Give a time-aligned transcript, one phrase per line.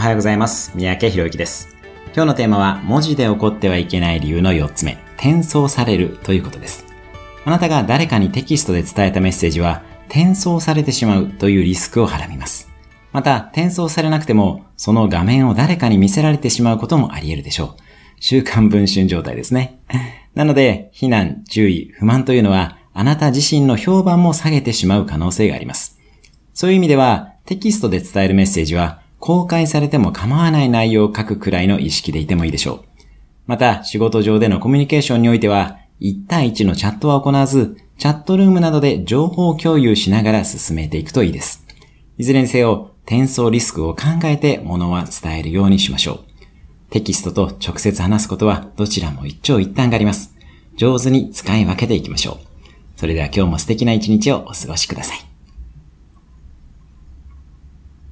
[0.00, 0.72] おはようございます。
[0.74, 1.76] 三宅博之です。
[2.14, 6.86] 今日のテーマは、文字で起こってはいけない理由の4つ目、転送されるということです。
[7.44, 12.70] あなたが誰かにテキストで伝えたメッセージは、転送されてしまうというリスクをはらみます。
[13.12, 17.82] また、転送されなくても、その画面を誰かに見せられてしまうこともあり得るでしょう。
[18.20, 19.82] 週刊文春状態ですね。
[20.34, 25.98] なので、非難、注意、不満というのは、あなた自身の評判も下げてしまう可能性があります。
[26.54, 32.84] そういう意味では、テキストで伝えるメッセージは、公開されても構わない内容を書くくらいの意識でいてもいいでしょう。
[33.46, 41.66] また、仕事上でのコミュニケーションにおいては、1対1のチャットは行わず、チャットルームなどで情報共有しながら進めていくといいです。
[42.16, 46.90] いずれにせよ、転送リスクを考えて物は伝えるようにしましょう。
[46.90, 50.34] テキストと直接話すことはどちらも一長一短があります。
[50.76, 52.50] 上手に使い分けていきましょう。
[52.96, 55.29] それでは今日も素敵な一日をお過ごしください。